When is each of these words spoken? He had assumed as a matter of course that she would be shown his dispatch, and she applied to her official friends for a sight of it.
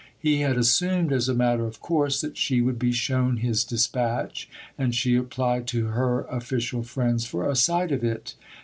He 0.17 0.39
had 0.39 0.57
assumed 0.57 1.13
as 1.13 1.29
a 1.29 1.35
matter 1.35 1.63
of 1.67 1.79
course 1.79 2.21
that 2.21 2.35
she 2.35 2.59
would 2.59 2.79
be 2.79 2.91
shown 2.91 3.37
his 3.37 3.63
dispatch, 3.63 4.49
and 4.75 4.95
she 4.95 5.15
applied 5.15 5.67
to 5.67 5.89
her 5.89 6.21
official 6.23 6.81
friends 6.81 7.25
for 7.25 7.47
a 7.47 7.55
sight 7.55 7.91
of 7.91 8.03
it. 8.03 8.33